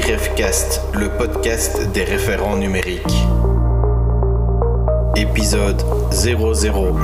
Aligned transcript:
RefCast, 0.00 0.82
le 0.94 1.08
podcast 1.08 1.90
des 1.92 2.04
référents 2.04 2.56
numériques. 2.56 3.00
Épisode 5.16 5.82
00. 6.12 6.96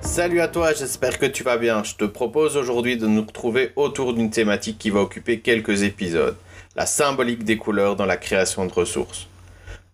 Salut 0.00 0.40
à 0.40 0.48
toi, 0.48 0.72
j'espère 0.72 1.18
que 1.18 1.26
tu 1.26 1.44
vas 1.44 1.56
bien. 1.56 1.84
Je 1.84 1.94
te 1.94 2.04
propose 2.04 2.56
aujourd'hui 2.56 2.96
de 2.96 3.06
nous 3.06 3.22
retrouver 3.22 3.70
autour 3.76 4.12
d'une 4.12 4.30
thématique 4.30 4.78
qui 4.78 4.90
va 4.90 5.02
occuper 5.02 5.38
quelques 5.38 5.84
épisodes, 5.84 6.36
la 6.74 6.86
symbolique 6.86 7.44
des 7.44 7.56
couleurs 7.56 7.94
dans 7.94 8.06
la 8.06 8.16
création 8.16 8.66
de 8.66 8.72
ressources. 8.72 9.28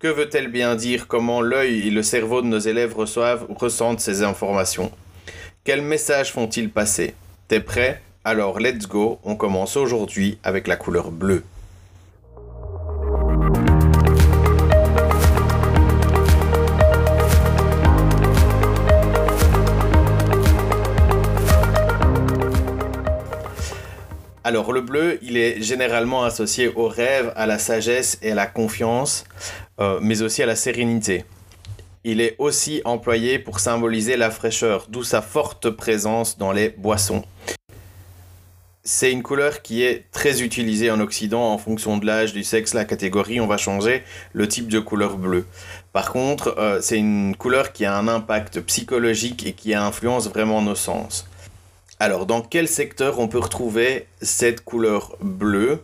Que 0.03 0.09
veut-elle 0.09 0.49
bien 0.49 0.75
dire 0.75 1.07
Comment 1.07 1.39
l'œil 1.39 1.87
et 1.87 1.89
le 1.89 2.03
cerveau 2.03 2.41
de 2.41 2.47
nos 2.47 2.59
élèves 2.59 2.93
reçoivent 2.93 3.45
ou 3.47 3.53
ressentent 3.53 4.01
ces 4.01 4.21
informations? 4.21 4.91
Quels 5.63 5.81
messages 5.81 6.33
font-ils 6.33 6.69
passer? 6.69 7.15
T'es 7.47 7.61
prêt? 7.61 8.01
Alors 8.25 8.59
let's 8.59 8.85
go, 8.85 9.19
on 9.23 9.37
commence 9.37 9.77
aujourd'hui 9.77 10.39
avec 10.43 10.67
la 10.67 10.75
couleur 10.75 11.09
bleue. 11.09 11.45
Alors 24.45 24.73
le 24.73 24.81
bleu, 24.81 25.19
il 25.21 25.37
est 25.37 25.61
généralement 25.61 26.25
associé 26.25 26.69
au 26.75 26.89
rêve, 26.89 27.31
à 27.37 27.45
la 27.45 27.57
sagesse 27.57 28.19
et 28.21 28.33
à 28.33 28.35
la 28.35 28.45
confiance, 28.45 29.23
euh, 29.79 29.99
mais 30.01 30.21
aussi 30.21 30.43
à 30.43 30.45
la 30.45 30.55
sérénité. 30.55 31.25
Il 32.03 32.19
est 32.19 32.35
aussi 32.37 32.81
employé 32.83 33.39
pour 33.39 33.59
symboliser 33.59 34.17
la 34.17 34.29
fraîcheur, 34.29 34.87
d'où 34.89 35.03
sa 35.03 35.21
forte 35.21 35.69
présence 35.69 36.37
dans 36.37 36.51
les 36.51 36.69
boissons. 36.69 37.23
C'est 38.85 39.13
une 39.13 39.23
couleur 39.23 39.61
qui 39.61 39.81
est 39.81 40.11
très 40.11 40.41
utilisée 40.41 40.91
en 40.91 40.99
Occident 40.99 41.53
en 41.53 41.57
fonction 41.57 41.97
de 41.97 42.05
l'âge, 42.05 42.33
du 42.33 42.43
sexe, 42.43 42.73
la 42.73 42.83
catégorie. 42.83 43.39
On 43.39 43.47
va 43.47 43.55
changer 43.55 44.03
le 44.33 44.45
type 44.49 44.67
de 44.67 44.79
couleur 44.81 45.17
bleue. 45.17 45.45
Par 45.93 46.11
contre, 46.11 46.57
euh, 46.57 46.81
c'est 46.81 46.97
une 46.97 47.33
couleur 47.37 47.71
qui 47.71 47.85
a 47.85 47.95
un 47.95 48.09
impact 48.09 48.59
psychologique 48.59 49.47
et 49.47 49.53
qui 49.53 49.73
influence 49.73 50.27
vraiment 50.27 50.61
nos 50.61 50.75
sens. 50.75 51.25
Alors, 52.01 52.25
dans 52.25 52.41
quel 52.41 52.67
secteur 52.67 53.19
on 53.19 53.29
peut 53.29 53.39
retrouver 53.39 54.07
cette 54.21 54.65
couleur 54.65 55.15
bleue? 55.21 55.81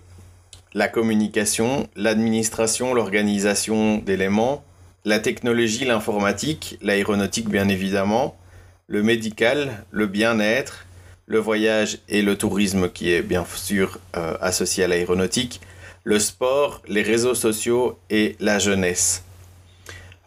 La 0.76 0.88
communication, 0.88 1.88
l'administration, 1.96 2.94
l'organisation 2.94 3.98
d'éléments, 3.98 4.64
la 5.04 5.20
technologie, 5.20 5.84
l'informatique, 5.84 6.78
l'aéronautique 6.84 7.50
bien 7.50 7.68
évidemment, 7.70 8.38
le 8.86 9.02
médical, 9.02 9.84
le 9.90 10.06
bien-être, 10.06 10.86
le 11.26 11.40
voyage 11.40 11.98
et 12.08 12.22
le 12.22 12.38
tourisme 12.38 12.88
qui 12.90 13.12
est 13.12 13.24
bien 13.24 13.46
sûr 13.56 13.98
euh, 14.16 14.38
associé 14.42 14.84
à 14.84 14.88
l'aéronautique, 14.88 15.60
le 16.04 16.20
sport, 16.20 16.84
les 16.88 17.02
réseaux 17.02 17.36
sociaux 17.36 17.98
et 18.12 18.36
la 18.40 18.60
jeunesse. 18.60 19.24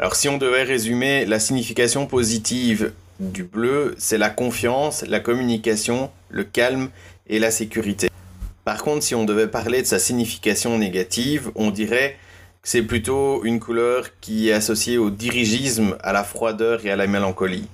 Alors 0.00 0.16
si 0.16 0.28
on 0.28 0.38
devait 0.38 0.64
résumer 0.64 1.24
la 1.24 1.38
signification 1.38 2.06
positive 2.06 2.92
du 3.20 3.44
bleu, 3.44 3.94
c'est 3.96 4.18
la 4.18 4.30
confiance, 4.30 5.04
la 5.06 5.20
communication, 5.20 6.10
le 6.30 6.42
calme 6.42 6.90
et 7.28 7.38
la 7.38 7.52
sécurité. 7.52 8.11
Par 8.64 8.82
contre, 8.82 9.02
si 9.02 9.14
on 9.14 9.24
devait 9.24 9.48
parler 9.48 9.82
de 9.82 9.86
sa 9.86 9.98
signification 9.98 10.78
négative, 10.78 11.50
on 11.56 11.70
dirait 11.70 12.16
que 12.62 12.68
c'est 12.68 12.82
plutôt 12.82 13.42
une 13.44 13.58
couleur 13.58 14.06
qui 14.20 14.48
est 14.48 14.52
associée 14.52 14.98
au 14.98 15.10
dirigisme, 15.10 15.96
à 16.00 16.12
la 16.12 16.22
froideur 16.22 16.86
et 16.86 16.90
à 16.90 16.96
la 16.96 17.08
mélancolie. 17.08 17.66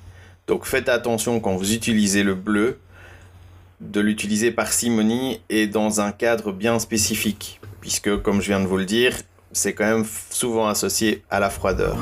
Donc 0.46 0.64
faites 0.64 0.88
attention 0.88 1.40
quand 1.40 1.56
vous 1.56 1.74
utilisez 1.74 2.22
le 2.22 2.34
bleu, 2.34 2.78
de 3.80 4.00
l'utiliser 4.00 4.50
par 4.50 4.72
simonie 4.72 5.40
et 5.50 5.66
dans 5.66 6.00
un 6.00 6.10
cadre 6.10 6.52
bien 6.52 6.78
spécifique, 6.78 7.60
puisque 7.82 8.16
comme 8.22 8.40
je 8.40 8.48
viens 8.48 8.60
de 8.60 8.66
vous 8.66 8.78
le 8.78 8.86
dire, 8.86 9.12
c'est 9.52 9.74
quand 9.74 9.84
même 9.84 10.06
souvent 10.30 10.68
associé 10.68 11.22
à 11.30 11.38
la 11.38 11.50
froideur. 11.50 11.98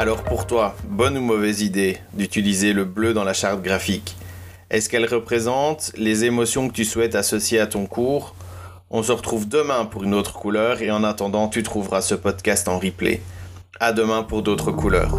Alors 0.00 0.24
pour 0.24 0.46
toi, 0.46 0.74
bonne 0.88 1.18
ou 1.18 1.20
mauvaise 1.20 1.60
idée 1.60 1.98
d'utiliser 2.14 2.72
le 2.72 2.86
bleu 2.86 3.12
dans 3.12 3.22
la 3.22 3.34
charte 3.34 3.60
graphique? 3.60 4.16
Est-ce 4.70 4.88
qu'elle 4.88 5.04
représente 5.04 5.92
les 5.94 6.24
émotions 6.24 6.68
que 6.68 6.72
tu 6.72 6.86
souhaites 6.86 7.14
associer 7.14 7.60
à 7.60 7.66
ton 7.66 7.84
cours? 7.84 8.34
On 8.88 9.02
se 9.02 9.12
retrouve 9.12 9.46
demain 9.46 9.84
pour 9.84 10.04
une 10.04 10.14
autre 10.14 10.32
couleur 10.32 10.80
et 10.80 10.90
en 10.90 11.04
attendant, 11.04 11.48
tu 11.48 11.62
trouveras 11.62 12.00
ce 12.00 12.14
podcast 12.14 12.66
en 12.66 12.78
replay. 12.78 13.20
À 13.78 13.92
demain 13.92 14.22
pour 14.22 14.40
d'autres 14.40 14.72
couleurs. 14.72 15.18